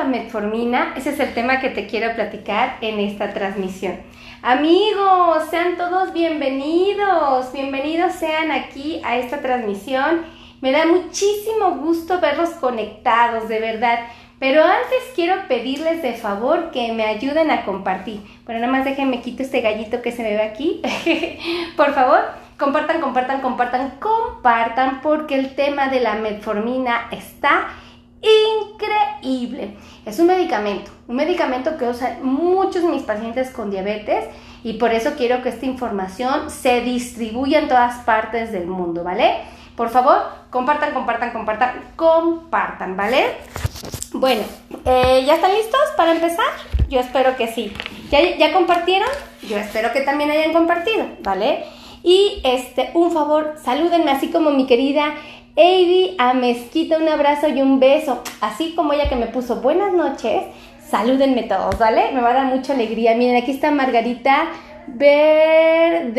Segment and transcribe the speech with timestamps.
[0.00, 0.94] la metformina?
[0.96, 3.98] Ese es el tema que te quiero platicar en esta transmisión.
[4.42, 10.22] Amigos, sean todos bienvenidos, bienvenidos sean aquí a esta transmisión.
[10.62, 13.98] Me da muchísimo gusto verlos conectados, de verdad.
[14.38, 18.22] Pero antes quiero pedirles de favor que me ayuden a compartir.
[18.46, 20.80] Bueno, nada más déjenme quito este gallito que se me ve aquí.
[21.76, 22.20] Por favor,
[22.58, 27.68] compartan, compartan, compartan, compartan, porque el tema de la metformina está
[28.22, 29.76] increíble.
[30.04, 34.26] Es un medicamento, un medicamento que usan muchos de mis pacientes con diabetes
[34.62, 39.38] y por eso quiero que esta información se distribuya en todas partes del mundo, ¿vale?
[39.76, 40.18] Por favor,
[40.50, 43.36] compartan, compartan, compartan, compartan, ¿vale?
[44.12, 44.42] Bueno,
[44.84, 46.46] eh, ¿ya están listos para empezar?
[46.88, 47.72] Yo espero que sí.
[48.10, 49.08] ¿Ya, ¿Ya compartieron?
[49.42, 51.64] Yo espero que también hayan compartido, ¿vale?
[52.02, 55.14] Y este, un favor, salúdenme así como mi querida
[55.56, 58.22] Eddie a Mezquita, un abrazo y un beso.
[58.40, 60.44] Así como ella que me puso buenas noches,
[60.88, 62.12] salúdenme todos, ¿vale?
[62.12, 63.14] Me va a dar mucha alegría.
[63.14, 64.48] Miren, aquí está Margarita
[64.86, 66.10] Verdecia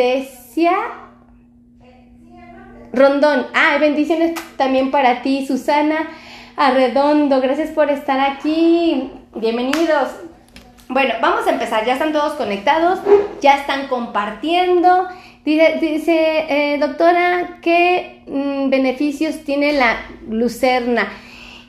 [2.94, 3.48] Rondón.
[3.54, 6.10] Ah, bendiciones también para ti, Susana
[6.58, 7.40] Arredondo.
[7.42, 9.12] Gracias por estar aquí.
[9.36, 10.10] Bienvenidos.
[10.90, 11.86] Bueno, vamos a empezar.
[11.86, 13.00] Ya están todos conectados,
[13.42, 15.08] ya están compartiendo.
[15.44, 19.98] Dice, eh, doctora, ¿qué mm, beneficios tiene la
[20.30, 21.12] lucerna?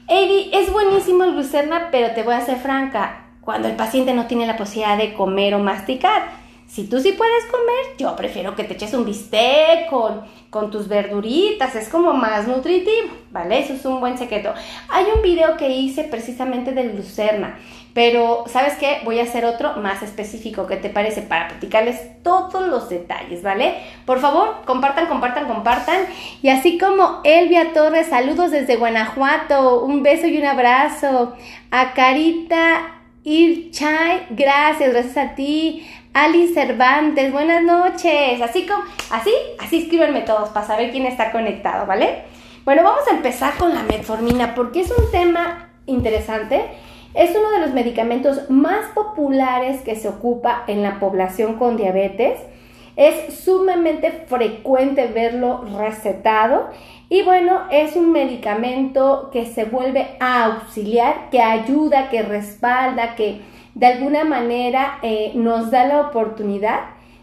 [0.08, 4.26] Eddie, es buenísimo el lucerna, pero te voy a ser franca, cuando el paciente no
[4.26, 6.42] tiene la posibilidad de comer o masticar.
[6.66, 10.88] Si tú sí puedes comer, yo prefiero que te eches un bistec con, con tus
[10.88, 13.58] verduritas, es como más nutritivo, ¿vale?
[13.58, 14.52] Eso es un buen secreto.
[14.90, 17.58] Hay un video que hice precisamente de lucerna,
[17.94, 19.00] pero ¿sabes qué?
[19.04, 21.22] Voy a hacer otro más específico, ¿qué te parece?
[21.22, 23.74] Para platicarles todos los detalles, ¿vale?
[24.06, 26.06] Por favor, compartan, compartan, compartan.
[26.40, 31.34] Y así como Elvia Torres, saludos desde Guanajuato, un beso y un abrazo.
[31.70, 35.86] A Carita Irchay, gracias, gracias a ti.
[36.14, 38.40] Ali Cervantes, buenas noches.
[38.42, 42.24] Así como, así, así escríbanme todos para saber quién está conectado, ¿vale?
[42.64, 46.64] Bueno, vamos a empezar con la metformina porque es un tema interesante.
[47.14, 52.40] Es uno de los medicamentos más populares que se ocupa en la población con diabetes.
[52.96, 56.68] Es sumamente frecuente verlo recetado
[57.08, 63.40] y bueno, es un medicamento que se vuelve a auxiliar, que ayuda, que respalda, que
[63.74, 66.80] de alguna manera eh, nos da la oportunidad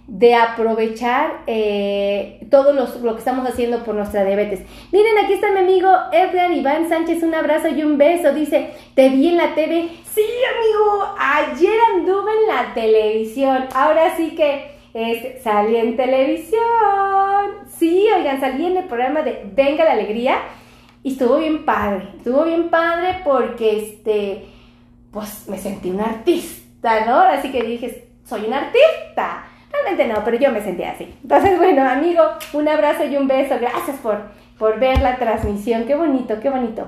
[0.09, 4.61] de aprovechar eh, todo lo que estamos haciendo por nuestra diabetes.
[4.91, 8.33] Miren, aquí está mi amigo Edgar Iván Sánchez, un abrazo y un beso.
[8.33, 9.87] Dice, te vi en la TV.
[10.11, 10.25] Sí,
[10.55, 13.65] amigo, ayer anduve en la televisión.
[13.75, 16.59] Ahora sí que es, salí en televisión.
[17.77, 20.39] Sí, oigan, salí en el programa de Venga la Alegría
[21.03, 22.09] y estuvo bien padre.
[22.17, 24.47] Estuvo bien padre porque este
[25.11, 27.19] pues me sentí un artista, ¿no?
[27.19, 29.45] Así que dije, soy un artista.
[29.83, 31.13] Realmente no, pero yo me sentí así.
[31.21, 32.23] Entonces, bueno, amigo,
[32.53, 33.55] un abrazo y un beso.
[33.59, 34.17] Gracias por,
[34.57, 35.85] por ver la transmisión.
[35.85, 36.87] Qué bonito, qué bonito.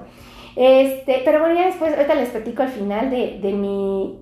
[0.56, 4.20] Este, pero bueno, ya después, ahorita les platico al final de, de mi...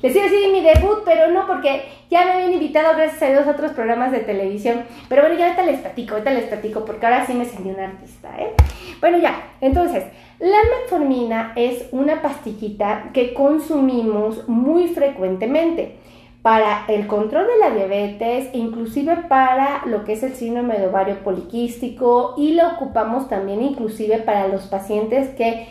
[0.00, 3.30] Les iba a decir mi debut, pero no, porque ya me habían invitado gracias a
[3.30, 4.84] Dios a otros programas de televisión.
[5.08, 7.80] Pero bueno, ya ahorita les platico, ahorita les platico, porque ahora sí me sentí un
[7.80, 8.52] artista, ¿eh?
[9.00, 10.04] Bueno, ya, entonces,
[10.38, 15.97] la metformina es una pastillita que consumimos muy frecuentemente
[16.42, 21.22] para el control de la diabetes, inclusive para lo que es el síndrome de ovario
[21.24, 25.66] poliquístico y la ocupamos también inclusive para los pacientes que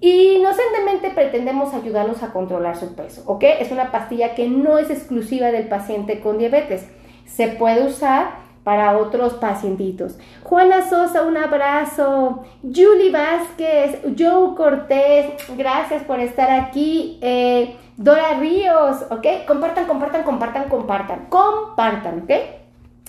[0.00, 3.44] inocentemente pretendemos ayudarlos a controlar su peso, ¿ok?
[3.60, 6.88] Es una pastilla que no es exclusiva del paciente con diabetes.
[7.26, 10.18] Se puede usar para otros pacientitos.
[10.42, 12.44] Juana Sosa, un abrazo.
[12.62, 17.18] Julie Vázquez, Joe Cortés, gracias por estar aquí.
[17.22, 19.44] Eh, Dora Ríos, ¿ok?
[19.46, 22.30] Compartan, compartan, compartan, compartan, compartan, ¿ok?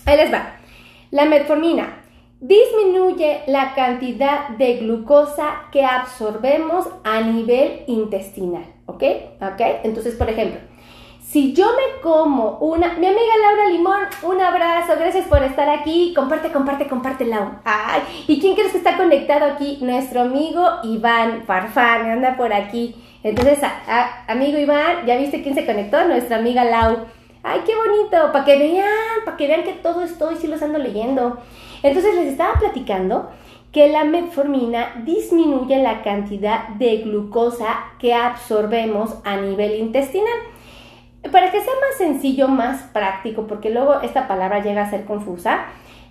[0.05, 0.55] Ahí les va.
[1.11, 2.03] La metformina
[2.41, 9.03] disminuye la cantidad de glucosa que absorbemos a nivel intestinal, ¿ok?
[9.41, 9.61] ¿Ok?
[9.85, 10.59] Entonces, por ejemplo,
[11.21, 16.13] si yo me como una, mi amiga Laura Limón, un abrazo, gracias por estar aquí,
[16.13, 17.49] comparte, comparte, comparte, Lau.
[17.63, 19.77] Ay, ¿y quién crees que está conectado aquí?
[19.79, 22.93] Nuestro amigo Iván Farfán, anda por aquí.
[23.23, 23.59] Entonces,
[24.27, 26.03] amigo Iván, ¿ya viste quién se conectó?
[26.05, 27.05] Nuestra amiga Lau.
[27.43, 28.87] Ay, qué bonito, para que vean,
[29.25, 31.37] para que vean que todo estoy, sí los ando leyendo.
[31.83, 33.29] Entonces les estaba platicando
[33.71, 40.37] que la metformina disminuye la cantidad de glucosa que absorbemos a nivel intestinal.
[41.31, 45.65] Para que sea más sencillo, más práctico, porque luego esta palabra llega a ser confusa,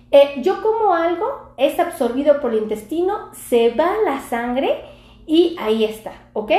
[0.09, 4.81] eh, yo como algo, es absorbido por el intestino, se va a la sangre
[5.27, 6.51] y ahí está, ¿ok?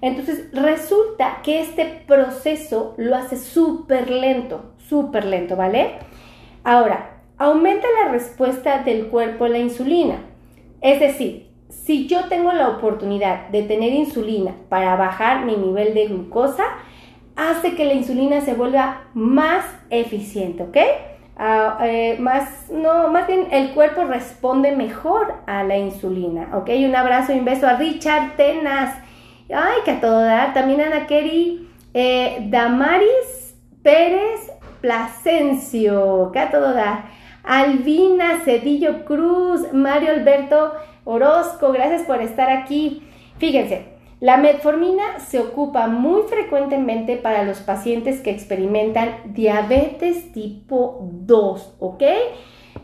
[0.00, 5.94] Entonces resulta que este proceso lo hace súper lento, súper lento, ¿vale?
[6.64, 10.20] Ahora, aumenta la respuesta del cuerpo a la insulina.
[10.80, 16.06] Es decir, si yo tengo la oportunidad de tener insulina para bajar mi nivel de
[16.06, 16.64] glucosa,
[17.36, 20.76] hace que la insulina se vuelva más eficiente, ¿ok?
[21.36, 26.70] Ah, eh, más, no, más bien el cuerpo responde mejor a la insulina, ¿ok?
[26.84, 28.98] Un abrazo y un beso a Richard Tenas,
[29.54, 36.72] ay, que a todo dar, también Ana Kerry, eh, Damaris Pérez Plasencio, que a todo
[36.72, 37.06] dar,
[37.44, 40.72] Albina Cedillo Cruz, Mario Alberto
[41.04, 43.02] Orozco, gracias por estar aquí.
[43.38, 51.76] Fíjense, la metformina se ocupa muy frecuentemente para los pacientes que experimentan diabetes tipo 2,
[51.78, 52.02] ¿ok?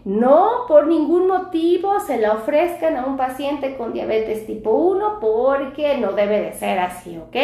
[0.05, 5.97] No por ningún motivo se la ofrezcan a un paciente con diabetes tipo 1 porque
[5.97, 7.37] no debe de ser así, ¿ok?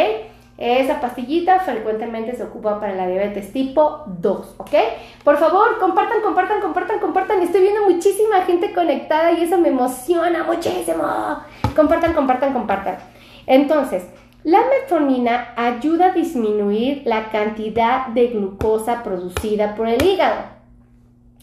[0.58, 4.74] Esa pastillita frecuentemente se ocupa para la diabetes tipo 2, ¿ok?
[5.24, 7.40] Por favor, compartan, compartan, compartan, compartan.
[7.40, 11.02] Estoy viendo muchísima gente conectada y eso me emociona muchísimo.
[11.74, 12.98] Compartan, compartan, compartan.
[13.46, 14.06] Entonces,
[14.44, 20.59] la metformina ayuda a disminuir la cantidad de glucosa producida por el hígado.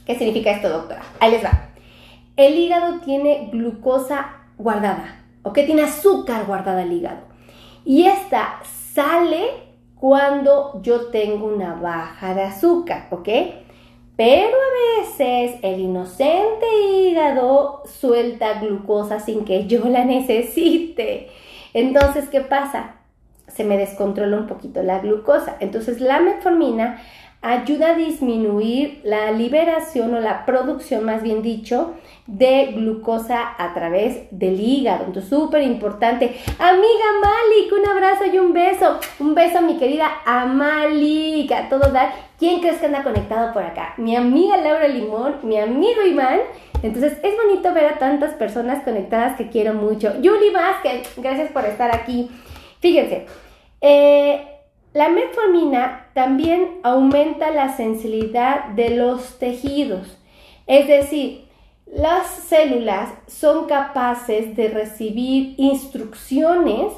[0.07, 1.01] ¿Qué significa esto, doctora?
[1.19, 1.51] Ahí les va.
[2.38, 5.54] El hígado tiene glucosa guardada, ¿ok?
[5.65, 7.19] Tiene azúcar guardada el hígado.
[7.83, 8.59] Y esta
[8.94, 9.50] sale
[9.95, 13.27] cuando yo tengo una baja de azúcar, ¿ok?
[14.15, 21.30] Pero a veces el inocente hígado suelta glucosa sin que yo la necesite.
[21.74, 22.95] Entonces, ¿qué pasa?
[23.50, 25.57] Se me descontrola un poquito la glucosa.
[25.59, 27.01] Entonces, la metformina
[27.41, 31.93] ayuda a disminuir la liberación o la producción, más bien dicho,
[32.25, 35.05] de glucosa a través del hígado.
[35.05, 36.35] Entonces, súper importante.
[36.59, 38.99] Amiga Malik, un abrazo y un beso.
[39.19, 42.11] Un beso a mi querida Amalik, a todo dar.
[42.37, 43.93] ¿Quién crees que anda conectado por acá?
[43.97, 46.39] Mi amiga Laura Limón, mi amigo Iván
[46.83, 50.13] entonces es bonito ver a tantas personas conectadas que quiero mucho.
[50.21, 52.29] Yuli Vázquez, gracias por estar aquí.
[52.79, 53.25] Fíjense,
[53.81, 54.56] eh,
[54.93, 60.17] la metformina también aumenta la sensibilidad de los tejidos.
[60.65, 61.45] Es decir,
[61.85, 66.91] las células son capaces de recibir instrucciones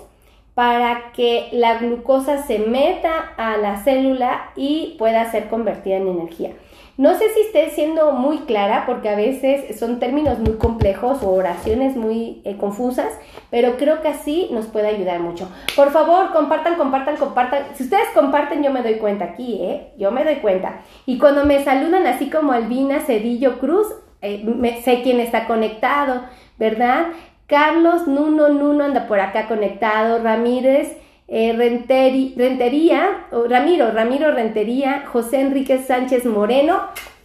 [0.55, 6.51] para que la glucosa se meta a la célula y pueda ser convertida en energía.
[6.99, 11.29] No sé si esté siendo muy clara porque a veces son términos muy complejos o
[11.29, 13.17] oraciones muy eh, confusas,
[13.49, 15.49] pero creo que así nos puede ayudar mucho.
[15.77, 17.67] Por favor, compartan, compartan, compartan.
[17.75, 19.93] Si ustedes comparten, yo me doy cuenta aquí, ¿eh?
[19.97, 20.81] Yo me doy cuenta.
[21.05, 23.87] Y cuando me saludan así como Albina Cedillo Cruz,
[24.21, 24.43] eh,
[24.83, 26.23] sé quién está conectado,
[26.57, 27.13] ¿verdad?
[27.47, 30.97] Carlos Nuno Nuno anda por acá conectado, Ramírez.
[31.31, 36.81] Eh, Rentería, Ramiro, Ramiro Rentería, José Enrique Sánchez Moreno.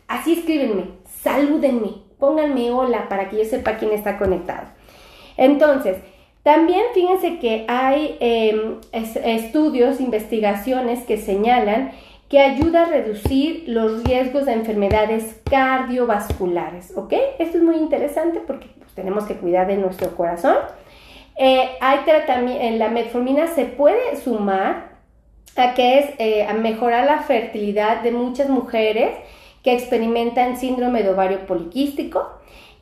[0.09, 0.89] Así escríbenme,
[1.23, 4.69] salúdenme, pónganme hola para que yo sepa quién está conectado.
[5.39, 5.97] Entonces,
[6.43, 11.93] también fíjense que hay em, estudios, investigaciones que señalan
[12.29, 17.15] que ayuda a reducir los riesgos de enfermedades cardiovasculares, ¿ok?
[17.39, 20.57] Esto es muy interesante porque pues, tenemos que cuidar de nuestro corazón.
[21.37, 22.01] Eh, hay
[22.61, 24.95] en la metformina se puede sumar
[25.57, 29.17] a que es eh, a mejorar la fertilidad de muchas mujeres
[29.63, 32.29] que experimentan síndrome de ovario poliquístico.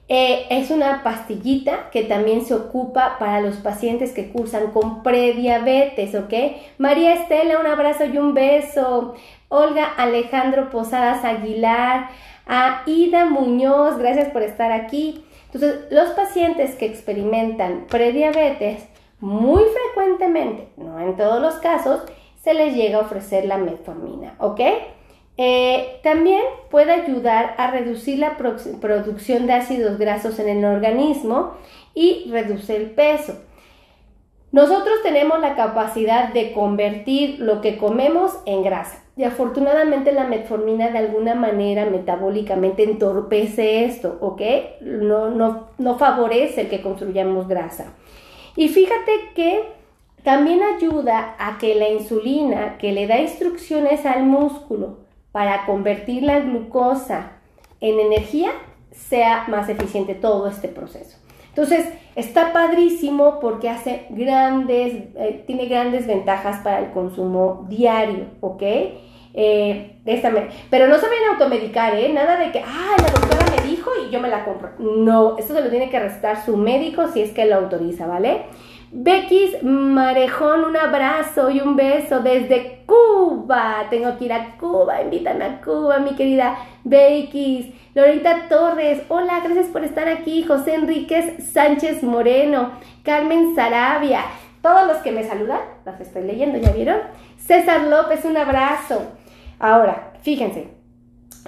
[0.09, 6.15] Eh, es una pastillita que también se ocupa para los pacientes que cursan con prediabetes,
[6.15, 6.35] ¿ok?
[6.77, 9.15] María Estela, un abrazo y un beso.
[9.49, 12.11] Olga Alejandro Posadas Aguilar.
[12.47, 15.25] A Ida Muñoz, gracias por estar aquí.
[15.53, 18.85] Entonces, los pacientes que experimentan prediabetes,
[19.21, 22.01] muy frecuentemente, no en todos los casos,
[22.43, 24.61] se les llega a ofrecer la metformina, ¿ok?
[25.37, 31.53] Eh, también puede ayudar a reducir la producción de ácidos grasos en el organismo
[31.95, 33.35] y reduce el peso.
[34.51, 39.02] Nosotros tenemos la capacidad de convertir lo que comemos en grasa.
[39.17, 44.41] Y afortunadamente la metformina de alguna manera metabólicamente entorpece esto, ¿ok?
[44.81, 47.93] No, no, no favorece que construyamos grasa.
[48.57, 49.65] Y fíjate que
[50.23, 54.99] también ayuda a que la insulina que le da instrucciones al músculo
[55.31, 57.33] para convertir la glucosa
[57.81, 58.53] en energía
[58.93, 61.22] sea más eficiente todo este proceso.
[61.55, 68.63] Entonces, está padrísimo porque hace grandes, eh, tiene grandes ventajas para el consumo diario, ¿ok?
[69.35, 69.99] Eh,
[70.71, 72.11] pero no se vayan a automedicar, ¿eh?
[72.13, 74.71] Nada de que, ah, la doctora me dijo y yo me la compro.
[74.79, 78.43] No, eso se lo tiene que recetar su médico si es que lo autoriza, ¿vale?
[78.95, 83.87] Becky Marejón, un abrazo y un beso desde Cuba.
[83.89, 87.75] Tengo que ir a Cuba, invítame a Cuba, mi querida Becky.
[87.95, 90.43] Lorita Torres, hola, gracias por estar aquí.
[90.43, 92.73] José Enríquez Sánchez Moreno,
[93.03, 94.25] Carmen Sarabia,
[94.61, 96.99] todos los que me saludan, las estoy leyendo, ¿ya vieron?
[97.39, 99.05] César López, un abrazo.
[99.59, 100.69] Ahora, fíjense,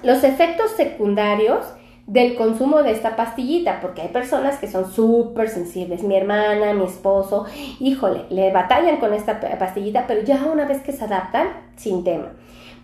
[0.03, 1.67] los efectos secundarios
[2.07, 6.03] del consumo de esta pastillita, porque hay personas que son súper sensibles.
[6.03, 7.47] Mi hermana, mi esposo,
[7.81, 12.33] híjole, le batallan con esta pastillita, pero ya una vez que se adaptan, sin tema.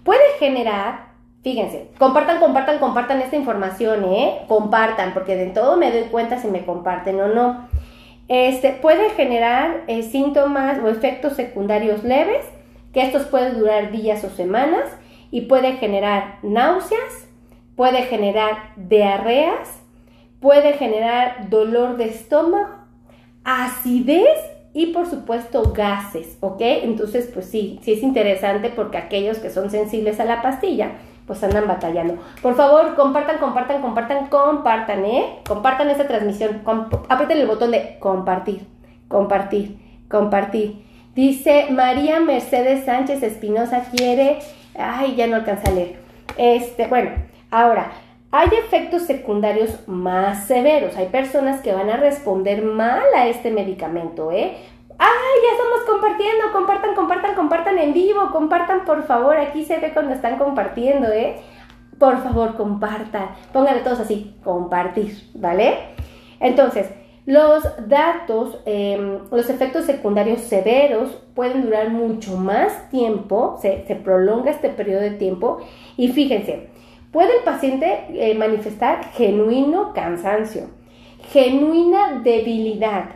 [0.05, 1.11] Puede generar,
[1.43, 4.41] fíjense, compartan, compartan, compartan esta información, ¿eh?
[4.49, 7.69] Compartan, porque de todo me doy cuenta si me comparten o no.
[8.29, 12.47] Este, puede generar eh, síntomas o efectos secundarios leves,
[12.95, 14.85] que estos pueden durar días o semanas,
[15.31, 17.29] y puede generar náuseas,
[17.81, 19.71] puede generar diarreas,
[20.39, 22.69] puede generar dolor de estómago,
[23.43, 24.39] acidez
[24.75, 26.61] y por supuesto gases, ¿ok?
[26.61, 30.91] Entonces, pues sí, sí es interesante porque aquellos que son sensibles a la pastilla,
[31.27, 32.19] pues andan batallando.
[32.43, 35.39] Por favor, compartan, compartan, compartan, compartan, ¿eh?
[35.49, 36.61] Compartan esta transmisión,
[37.09, 38.61] aprieten el botón de compartir,
[39.09, 39.79] compartir,
[40.11, 40.85] compartir.
[41.15, 44.41] Dice María Mercedes Sánchez Espinosa quiere,
[44.79, 45.99] ay, ya no alcanza a leer.
[46.37, 47.92] Este, bueno, Ahora,
[48.33, 50.97] hay efectos secundarios más severos.
[50.97, 54.57] Hay personas que van a responder mal a este medicamento, ¿eh?
[54.99, 55.09] ¡Ay,
[55.42, 56.52] ya estamos compartiendo!
[56.52, 58.30] Compartan, compartan, compartan en vivo.
[58.30, 59.37] Compartan, por favor.
[59.37, 61.37] Aquí se ve cuando están compartiendo, ¿eh?
[61.99, 63.30] Por favor, compartan.
[63.52, 65.78] Pónganle todos así, compartir, ¿vale?
[66.38, 66.88] Entonces,
[67.26, 74.50] los datos, em, los efectos secundarios severos pueden durar mucho más tiempo, se, se prolonga
[74.50, 75.59] este periodo de tiempo.
[75.97, 76.71] Y fíjense,
[77.11, 80.69] Puede el paciente eh, manifestar genuino cansancio,
[81.33, 83.07] genuina debilidad,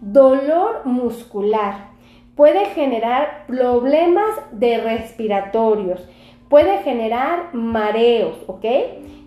[0.00, 1.90] dolor muscular,
[2.34, 6.08] puede generar problemas de respiratorios,
[6.48, 8.64] puede generar mareos, ¿ok?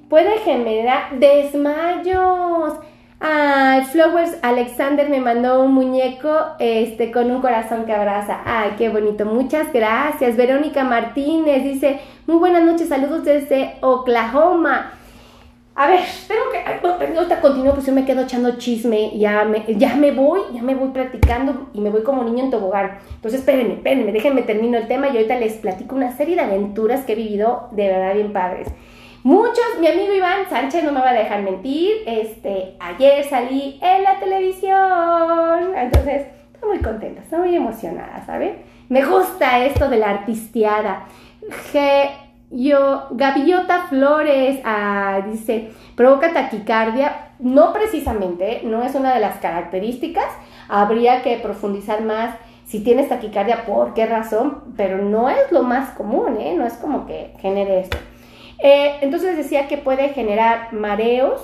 [0.10, 2.80] Puede generar desmayos,
[3.20, 6.30] Ay, Flowers Alexander me mandó un muñeco
[6.60, 8.42] este, con un corazón que abraza.
[8.46, 9.26] Ay, qué bonito.
[9.26, 10.36] Muchas gracias.
[10.36, 14.92] Verónica Martínez dice, muy buenas noches, saludos desde Oklahoma.
[15.78, 19.96] A ver, tengo que, ahorita continúo, pues yo me quedo echando chisme, ya me, ya
[19.96, 22.98] me voy, ya me voy practicando y me voy como niño en tobogán.
[23.16, 27.04] Entonces, espérenme, espérenme, déjenme termino el tema y ahorita les platico una serie de aventuras
[27.04, 28.70] que he vivido de verdad bien padres.
[29.26, 34.04] Muchos, mi amigo Iván Sánchez no me va a dejar mentir, este, ayer salí en
[34.04, 38.58] la televisión, entonces estoy muy contenta, estoy muy emocionada, ¿saben?
[38.88, 41.08] Me gusta esto de la artisteada.
[41.74, 42.08] G
[42.52, 50.28] yo, Gaviota Flores ah, dice, provoca taquicardia, no precisamente, no es una de las características,
[50.70, 52.36] habría que profundizar más
[52.68, 56.54] si tienes taquicardia, por qué razón, pero no es lo más común, ¿eh?
[56.56, 57.98] no es como que genere esto.
[58.68, 61.40] Eh, entonces decía que puede generar mareos,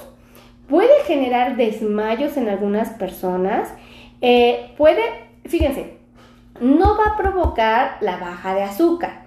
[0.68, 3.72] puede generar desmayos en algunas personas,
[4.22, 5.04] eh, puede,
[5.46, 6.00] fíjense,
[6.60, 9.26] no va a provocar la baja de azúcar,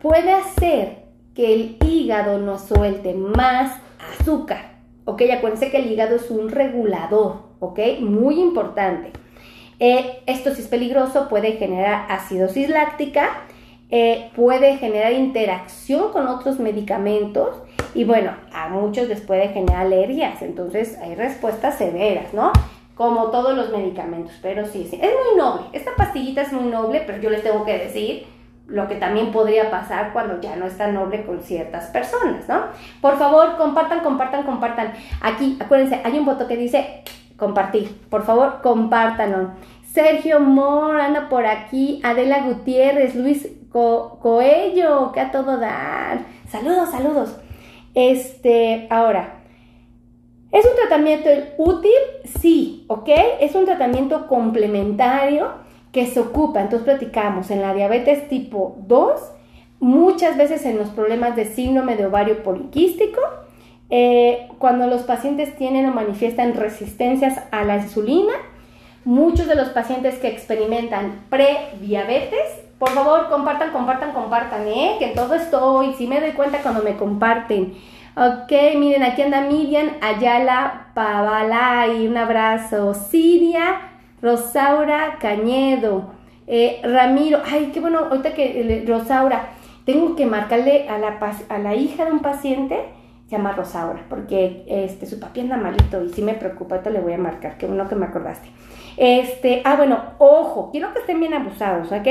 [0.00, 1.02] puede hacer
[1.34, 3.76] que el hígado no suelte más
[4.18, 5.24] azúcar, ¿ok?
[5.36, 7.78] Acuérdense que el hígado es un regulador, ¿ok?
[8.00, 9.10] Muy importante.
[9.80, 13.44] Eh, esto sí es peligroso, puede generar acidosis láctica,
[13.96, 17.50] eh, puede generar interacción con otros medicamentos
[17.94, 22.50] y bueno, a muchos les puede generar alergias, entonces hay respuestas severas, ¿no?
[22.96, 27.04] Como todos los medicamentos, pero sí, sí, es muy noble, esta pastillita es muy noble,
[27.06, 28.26] pero yo les tengo que decir
[28.66, 32.62] lo que también podría pasar cuando ya no es tan noble con ciertas personas, ¿no?
[33.00, 34.92] Por favor, compartan, compartan, compartan.
[35.20, 37.04] Aquí, acuérdense, hay un botón que dice
[37.36, 37.96] compartir.
[38.10, 39.50] Por favor, compártanlo.
[39.92, 46.20] Sergio Moore anda por aquí, Adela Gutiérrez, Luis Coello, que a todo dar.
[46.48, 47.36] Saludos, saludos.
[47.94, 49.40] Este, ahora,
[50.52, 51.28] ¿es un tratamiento
[51.58, 51.90] útil?
[52.40, 53.08] Sí, ¿ok?
[53.40, 55.48] Es un tratamiento complementario
[55.90, 59.20] que se ocupa, entonces platicamos, en la diabetes tipo 2,
[59.80, 63.20] muchas veces en los problemas de síndrome de ovario poliquístico,
[63.90, 68.34] eh, cuando los pacientes tienen o manifiestan resistencias a la insulina,
[69.04, 74.96] muchos de los pacientes que experimentan prediabetes por favor, compartan, compartan, compartan, ¿eh?
[74.98, 77.72] Que todo estoy, si me doy cuenta cuando me comparten.
[78.14, 82.92] Ok, miren, aquí anda Miriam Ayala Pavalay, un abrazo.
[82.92, 83.80] Siria
[84.20, 86.10] Rosaura Cañedo.
[86.46, 89.46] Eh, Ramiro, ay, qué bueno, ahorita que Rosaura,
[89.86, 92.78] tengo que marcarle a la, a la hija de un paciente,
[93.28, 97.00] se llama Rosaura, porque este, su papi anda malito y sí me preocupa, ahorita le
[97.00, 98.50] voy a marcar, qué bueno que me acordaste.
[98.98, 102.08] Este, ah, bueno, ojo, quiero que estén bien abusados, ¿ok?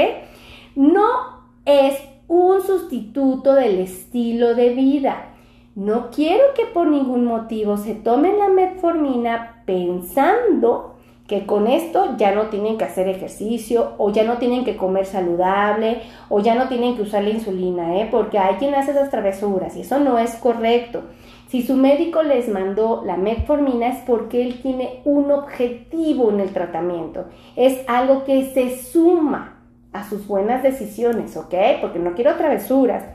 [0.75, 5.29] No es un sustituto del estilo de vida.
[5.75, 10.93] No quiero que por ningún motivo se tomen la metformina pensando
[11.27, 15.05] que con esto ya no tienen que hacer ejercicio o ya no tienen que comer
[15.05, 18.07] saludable o ya no tienen que usar la insulina, ¿eh?
[18.11, 21.03] porque hay quien hace esas travesuras y eso no es correcto.
[21.47, 26.51] Si su médico les mandó la metformina es porque él tiene un objetivo en el
[26.51, 27.25] tratamiento,
[27.55, 29.52] es algo que se suma
[29.93, 31.53] a sus buenas decisiones, ¿ok?
[31.81, 33.05] Porque no quiero travesuras.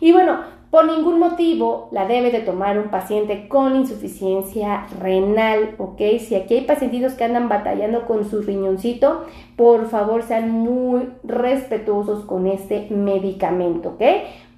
[0.00, 0.38] Y bueno,
[0.70, 5.98] por ningún motivo la debe de tomar un paciente con insuficiencia renal, ¿ok?
[6.20, 9.24] Si aquí hay pacientitos que andan batallando con su riñoncito,
[9.56, 14.02] por favor sean muy respetuosos con este medicamento, ¿ok?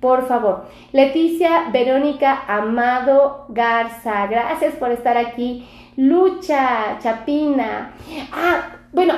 [0.00, 0.64] Por favor.
[0.92, 5.68] Leticia Verónica Amado Garza, gracias por estar aquí.
[5.96, 7.92] Lucha Chapina.
[8.32, 9.14] Ah, bueno,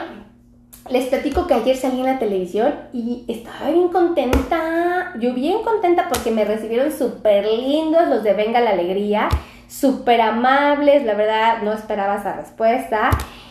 [0.91, 5.13] les platico que ayer salí en la televisión y estaba bien contenta.
[5.21, 9.29] Yo bien contenta porque me recibieron súper lindos los de Venga la Alegría.
[9.69, 13.11] Súper amables, la verdad no esperaba esa respuesta.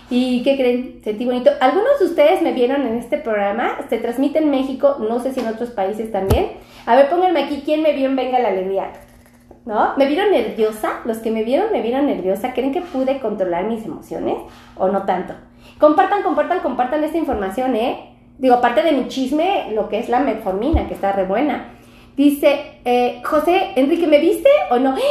[0.09, 1.01] ¿Y qué creen?
[1.03, 1.51] Sentí bonito.
[1.61, 3.77] Algunos de ustedes me vieron en este programa.
[3.89, 6.47] Se transmite en México, no sé si en otros países también.
[6.85, 8.91] A ver, pónganme aquí quién me vio en Venga la Alegría.
[9.65, 9.93] ¿No?
[9.95, 11.00] ¿Me vieron nerviosa?
[11.05, 12.53] Los que me vieron me vieron nerviosa.
[12.53, 14.38] ¿Creen que pude controlar mis emociones
[14.75, 15.33] o no tanto?
[15.81, 18.13] Compartan, compartan, compartan esta información, ¿eh?
[18.38, 21.71] Digo, aparte de mi chisme, lo que es la metformina, que está re buena.
[22.15, 24.95] Dice, eh, José, Enrique, ¿me viste o no?
[24.95, 25.01] ¡Eh!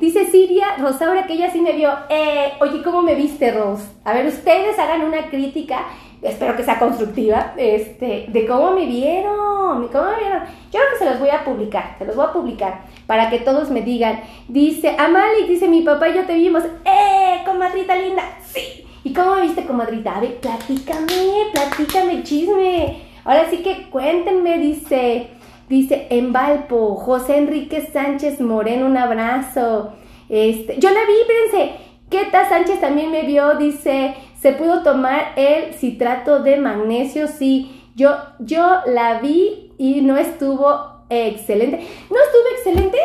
[0.00, 1.90] dice Siria Rosaura, que ella sí me vio.
[2.08, 3.80] Eh, oye, ¿cómo me viste, Ros?
[4.04, 5.84] A ver, ustedes hagan una crítica,
[6.22, 10.44] espero que sea constructiva, este, de cómo me vieron, cómo me vieron.
[10.72, 13.40] Yo creo que se los voy a publicar, se los voy a publicar, para que
[13.40, 14.22] todos me digan.
[14.48, 16.64] Dice, Amali, dice, mi papá y yo te vimos.
[16.86, 18.22] ¡Eh, comadrita linda!
[18.46, 18.83] ¡Sí!
[19.04, 20.16] ¿Y cómo viste, comadrita?
[20.16, 23.02] A ver, platícame, platícame chisme.
[23.24, 25.28] Ahora sí que cuéntenme, dice,
[25.68, 29.92] dice en Valpo, José Enrique Sánchez Moreno, un abrazo.
[30.30, 31.74] Este, yo la vi, fíjense,
[32.08, 37.28] Queta Sánchez también me vio, dice, ¿se pudo tomar el citrato de magnesio?
[37.28, 41.86] Sí, yo, yo la vi y no estuvo excelente.
[42.10, 42.98] ¿No estuvo excelente?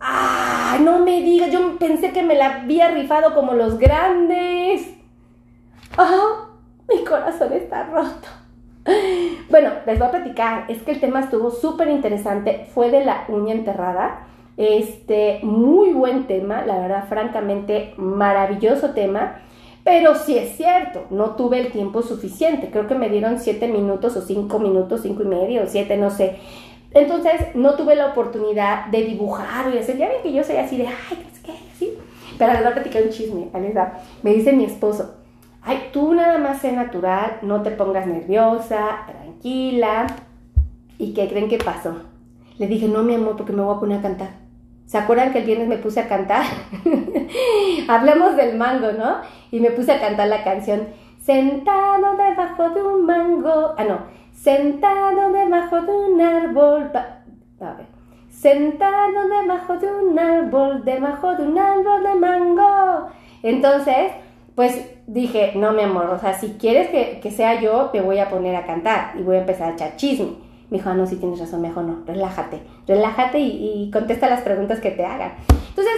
[0.00, 4.97] Ah, no me digas, yo pensé que me la había rifado como los grandes.
[5.98, 6.46] ¡Oh!
[6.88, 8.28] Mi corazón está roto.
[9.50, 10.64] Bueno, les voy a platicar.
[10.68, 12.66] Es que el tema estuvo súper interesante.
[12.72, 14.26] Fue de la uña enterrada.
[14.56, 19.40] Este, muy buen tema, la verdad, francamente, maravilloso tema.
[19.84, 22.70] Pero sí es cierto, no tuve el tiempo suficiente.
[22.70, 26.36] Creo que me dieron siete minutos o cinco minutos, cinco y medio, siete, no sé.
[26.92, 29.96] Entonces, no tuve la oportunidad de dibujar y hacer.
[29.96, 30.94] Ya ven que yo soy así de, ay,
[31.42, 31.98] ¿qué es que?
[32.38, 33.48] Pero les voy a platicar un chisme,
[34.22, 35.17] Me dice mi esposo,
[35.68, 40.06] Ay, tú nada más sé natural, no te pongas nerviosa, tranquila.
[40.96, 41.94] ¿Y qué creen que pasó?
[42.56, 44.30] Le dije, no, mi amor, porque me voy a poner a cantar.
[44.86, 46.42] ¿Se acuerdan que el viernes me puse a cantar?
[47.88, 49.16] Hablemos del mango, ¿no?
[49.50, 53.74] Y me puse a cantar la canción Sentado debajo de un mango.
[53.76, 53.98] Ah, no.
[54.32, 56.90] Sentado debajo de un árbol.
[57.60, 57.86] A ver.
[58.30, 63.08] Sentado debajo de un árbol, debajo de un árbol de mango.
[63.42, 64.12] Entonces,
[64.58, 64.74] pues
[65.06, 68.56] dije, no, mi amor, o sea, si quieres que, sea yo, te voy a poner
[68.56, 70.32] a cantar y voy a empezar a echar chisme.
[70.68, 74.80] Me dijo, ah, no, si tienes razón, mejor no, relájate, relájate y, contesta las preguntas
[74.80, 75.34] que te hagan.
[75.68, 75.94] Entonces,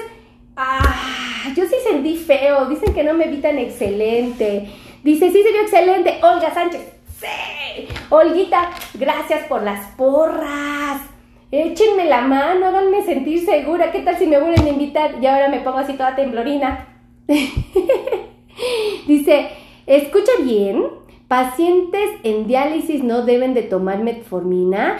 [0.57, 4.69] ah, yo sí sentí feo, dicen que no me vi tan excelente.
[5.03, 6.83] Dice, sí se vio excelente, Olga Sánchez,
[7.19, 7.89] sí.
[8.11, 11.01] Olguita, gracias por las porras.
[11.51, 13.91] Échenme la mano, háganme sentir segura.
[13.91, 15.13] ¿Qué tal si me vuelven a invitar?
[15.19, 16.89] Y ahora me pongo así toda temblorina.
[19.11, 19.49] Dice,
[19.89, 20.85] escucha bien,
[21.27, 24.99] pacientes en diálisis no deben de tomar metformina.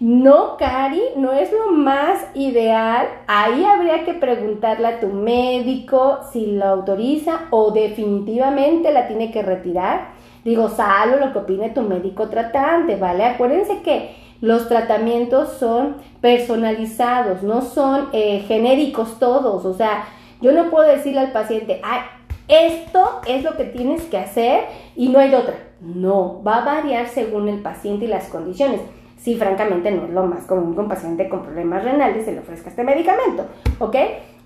[0.00, 3.06] No, Cari, no es lo más ideal.
[3.26, 9.42] Ahí habría que preguntarle a tu médico si lo autoriza o definitivamente la tiene que
[9.42, 10.12] retirar.
[10.42, 13.26] Digo, salvo lo que opine tu médico tratante, ¿vale?
[13.26, 19.66] Acuérdense que los tratamientos son personalizados, no son eh, genéricos todos.
[19.66, 20.04] O sea,
[20.40, 22.00] yo no puedo decirle al paciente, ay,
[22.50, 24.64] esto es lo que tienes que hacer
[24.96, 25.54] y no hay otra.
[25.80, 28.80] No, va a variar según el paciente y las condiciones.
[29.16, 32.40] Sí, francamente no es lo más común que un paciente con problemas renales se le
[32.40, 33.46] ofrezca este medicamento,
[33.78, 33.96] ¿ok?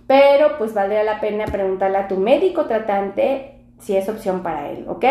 [0.06, 4.84] Pero pues valdría la pena preguntarle a tu médico tratante si es opción para él,
[4.88, 5.04] ¿ok?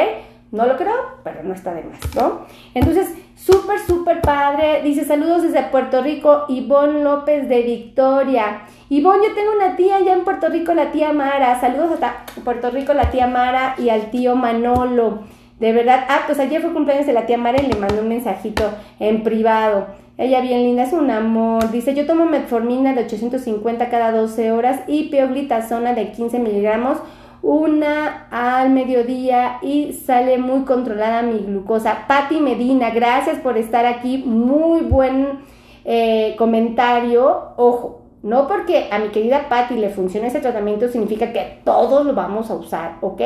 [0.53, 2.41] No lo creo, pero no está de más, ¿no?
[2.75, 4.83] Entonces, súper, súper padre.
[4.83, 8.61] Dice, saludos desde Puerto Rico, Ivonne López de Victoria.
[8.87, 11.59] Ivonne, yo tengo una tía allá en Puerto Rico, la tía Mara.
[11.59, 15.23] Saludos hasta Puerto Rico, la tía Mara y al tío Manolo.
[15.59, 18.09] De verdad, ah, pues ayer fue cumpleaños de la tía Mara y le mandó un
[18.09, 19.87] mensajito en privado.
[20.19, 21.71] Ella bien linda, es un amor.
[21.71, 26.99] Dice, yo tomo metformina de 850 cada 12 horas y peoglitazona de 15 miligramos
[27.43, 32.07] una al mediodía y sale muy controlada mi glucosa.
[32.07, 34.23] Patti Medina, gracias por estar aquí.
[34.25, 35.41] Muy buen
[35.83, 37.53] eh, comentario.
[37.57, 42.13] Ojo, no porque a mi querida Patti le funcione ese tratamiento significa que todos lo
[42.13, 43.21] vamos a usar, ¿ok?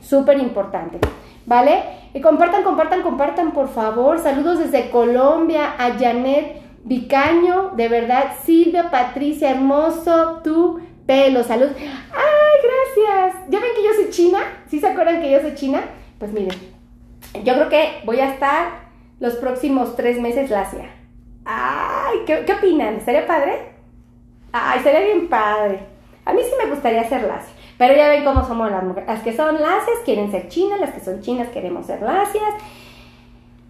[0.00, 0.98] Súper importante,
[1.44, 1.82] ¿vale?
[2.14, 4.18] Y compartan, compartan, compartan, por favor.
[4.18, 11.68] Saludos desde Colombia a Janet Vicaño, de verdad, Silvia, Patricia, hermoso, tú pelo, salud.
[11.76, 12.37] ¡Ay,
[12.96, 13.44] gracias!
[13.48, 14.38] ¿Ya ven que yo soy china?
[14.68, 15.82] ¿Sí se acuerdan que yo soy china?
[16.18, 16.56] Pues miren,
[17.44, 18.88] yo creo que voy a estar
[19.20, 20.90] los próximos tres meses lacia.
[21.44, 22.18] ¡Ay!
[22.26, 23.00] ¿qué, ¿Qué opinan?
[23.00, 23.72] ¿Sería padre?
[24.52, 25.80] ¡Ay, sería bien padre!
[26.24, 27.54] A mí sí me gustaría ser lacia.
[27.78, 29.08] Pero ya ven cómo somos las mujeres.
[29.08, 32.54] Las que son lacias quieren ser chinas, las que son chinas queremos ser lacias.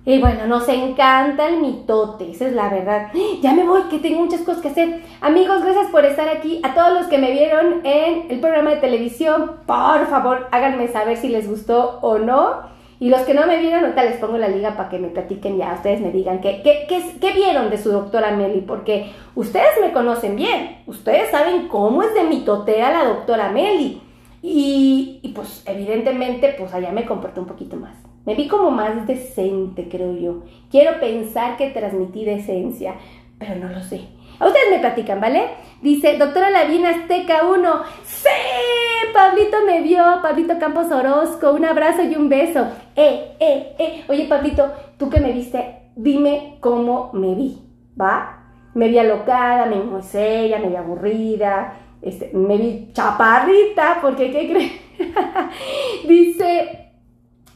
[0.09, 3.13] Y bueno, nos encanta el mitote, esa es la verdad.
[3.43, 5.03] Ya me voy, que tengo muchas cosas que hacer.
[5.21, 6.63] Amigos, gracias por estar aquí.
[6.65, 11.19] A todos los que me vieron en el programa de televisión, por favor, háganme saber
[11.19, 12.63] si les gustó o no.
[12.99, 15.59] Y los que no me vieron, ahorita les pongo la liga para que me platiquen
[15.59, 16.87] ya, ustedes me digan qué, qué,
[17.21, 22.15] qué, vieron de su doctora Meli, porque ustedes me conocen bien, ustedes saben cómo es
[22.15, 24.01] de mitotea la doctora Meli.
[24.41, 28.08] Y, y pues evidentemente, pues allá me comporté un poquito más.
[28.29, 30.43] Me vi como más decente, creo yo.
[30.71, 32.97] Quiero pensar que transmití decencia,
[33.39, 34.03] pero no lo sé.
[34.39, 35.45] A ustedes me platican, ¿vale?
[35.81, 37.83] Dice, doctora Lavina Azteca 1.
[38.05, 38.29] ¡Sí!
[39.15, 41.53] Pablito me vio, Pablito Campos Orozco.
[41.53, 42.67] Un abrazo y un beso.
[42.97, 44.05] Eh, eh, eh.
[44.09, 47.63] Oye, Pablito, tú que me viste, dime cómo me vi,
[47.99, 48.43] ¿va?
[48.75, 54.51] Me vi alocada, me vi seria, me vi aburrida, este, me vi chaparrita, porque ¿qué
[54.51, 54.73] crees?
[56.07, 56.88] Dice,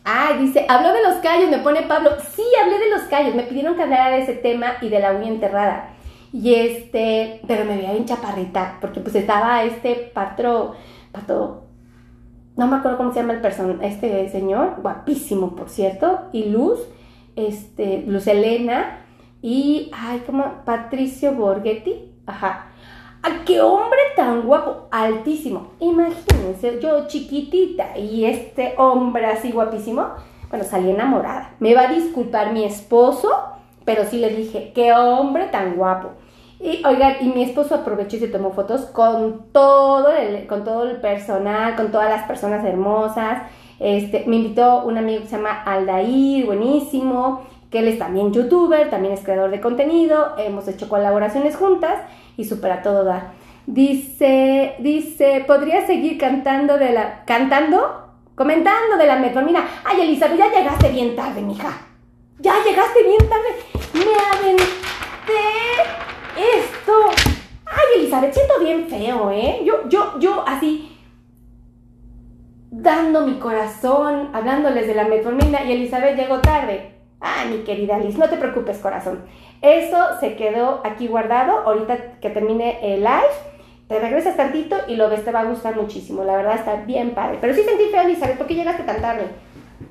[0.04, 2.10] Ah, dice, habló de los callos, me pone Pablo.
[2.34, 5.12] Sí, hablé de los callos, me pidieron que hablara de ese tema y de la
[5.12, 5.90] uña enterrada.
[6.32, 10.74] Y este, pero me veía bien chaparrita, porque pues estaba este patro,
[11.12, 11.64] pato,
[12.56, 16.80] no me acuerdo cómo se llama el person, este señor, guapísimo, por cierto, y Luz,
[17.36, 19.00] este, Luz Elena,
[19.42, 22.71] y, ay, como Patricio Borghetti, ajá,
[23.24, 24.88] ¡Ay, qué hombre tan guapo!
[24.90, 25.68] Altísimo.
[25.78, 30.08] Imagínense, yo chiquitita y este hombre así guapísimo.
[30.50, 31.54] Bueno, salí enamorada.
[31.60, 33.30] Me va a disculpar mi esposo,
[33.84, 36.10] pero sí le dije, qué hombre tan guapo.
[36.58, 40.88] Y oigan, y mi esposo aprovechó y se tomó fotos con todo el, con todo
[40.88, 43.42] el personal, con todas las personas hermosas.
[43.78, 48.90] Este, me invitó un amigo que se llama Aldair, buenísimo, que él es también youtuber,
[48.90, 51.94] también es creador de contenido, hemos hecho colaboraciones juntas
[52.36, 53.32] y supera todo dar.
[53.66, 58.10] Dice, dice, ¿podría seguir cantando de la, cantando?
[58.34, 59.66] Comentando de la metformina.
[59.84, 61.80] Ay, Elizabeth, ya llegaste bien tarde, mija.
[62.40, 63.48] Ya llegaste bien tarde.
[63.94, 64.64] Me aventé
[66.58, 66.92] esto.
[67.64, 69.62] Ay, Elizabeth, siento bien feo, ¿eh?
[69.64, 70.94] Yo, yo, yo así,
[72.70, 77.01] dando mi corazón, hablándoles de la metformina y Elizabeth llegó tarde.
[77.22, 79.20] Ay, mi querida Liz, no te preocupes, corazón.
[79.62, 81.60] Eso se quedó aquí guardado.
[81.60, 83.32] Ahorita que termine el live,
[83.86, 86.24] te regresas tantito y lo ves, te va a gustar muchísimo.
[86.24, 87.38] La verdad está bien padre.
[87.40, 89.26] Pero sí sentí feo, Elizabeth, ¿por qué llegaste tan tarde?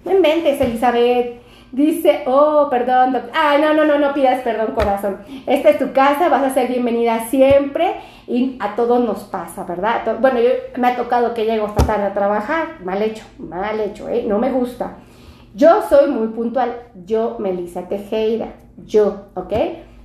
[0.03, 1.41] No inventes, Elizabeth.
[1.71, 5.19] Dice, oh, perdón, Ay, no, no, no, no pidas perdón, corazón.
[5.47, 7.95] Esta es tu casa, vas a ser bienvenida siempre
[8.27, 10.17] y a todos nos pasa, ¿verdad?
[10.19, 12.81] Bueno, yo, me ha tocado que llego hasta tarde a trabajar.
[12.83, 14.25] Mal hecho, mal hecho, ¿eh?
[14.27, 14.97] No me gusta.
[15.53, 16.75] Yo soy muy puntual.
[17.05, 18.53] Yo, Melissa Tejera
[18.85, 19.53] yo, ¿ok?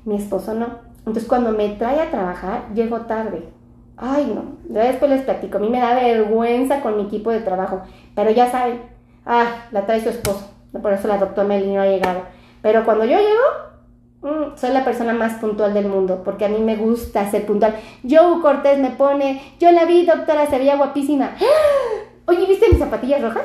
[0.04, 0.66] Mi esposo no.
[0.98, 3.48] Entonces cuando me trae a trabajar, llego tarde.
[3.96, 4.56] Ay, no.
[4.64, 5.58] Después les platico.
[5.58, 7.82] A mí me da vergüenza con mi equipo de trabajo.
[8.14, 8.82] Pero ya saben,
[9.24, 10.50] ah, la trae su esposo.
[10.82, 12.22] Por eso la doctora Meli no ha llegado.
[12.60, 16.22] Pero cuando yo llego, mm, soy la persona más puntual del mundo.
[16.24, 17.76] Porque a mí me gusta ser puntual.
[18.08, 21.36] Joe Cortés me pone, yo la vi, doctora, se veía guapísima.
[22.26, 23.44] Oye, ¿viste mis zapatillas rojas?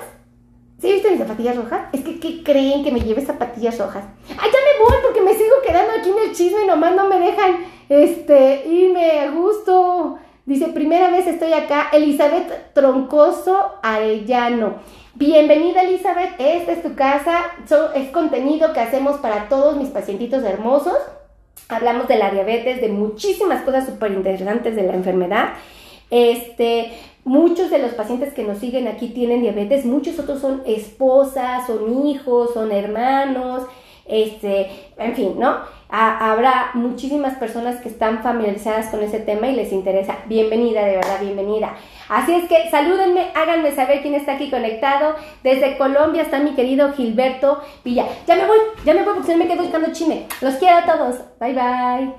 [0.82, 1.82] ¿Sí viste mis zapatillas rojas?
[1.94, 4.04] Es que, ¿qué creen que me lleve zapatillas rojas?
[4.30, 7.08] ¡Ay, ya me voy porque me sigo quedando aquí en el chisme y nomás no
[7.08, 10.18] me dejan, este, irme a gusto.
[10.48, 14.78] Dice, primera vez estoy acá, Elizabeth Troncoso Arellano.
[15.14, 17.42] Bienvenida Elizabeth, esta es tu casa,
[17.94, 20.98] es contenido que hacemos para todos mis pacientitos hermosos.
[21.70, 25.50] Hablamos de la diabetes, de muchísimas cosas súper interesantes de la enfermedad.
[26.10, 26.92] Este,
[27.24, 32.06] Muchos de los pacientes que nos siguen aquí tienen diabetes, muchos otros son esposas, son
[32.08, 33.64] hijos, son hermanos,
[34.06, 35.82] este, en fin, ¿no?
[35.92, 40.20] habrá muchísimas personas que están familiarizadas con ese tema y les interesa.
[40.28, 41.76] Bienvenida, de verdad, bienvenida.
[42.08, 45.16] Así es que salúdenme, háganme saber quién está aquí conectado.
[45.44, 48.06] Desde Colombia está mi querido Gilberto Villa.
[48.26, 50.28] Ya me voy, ya me voy porque no me quedo buscando chime.
[50.40, 51.18] Los quiero a todos.
[51.40, 52.14] Bye bye.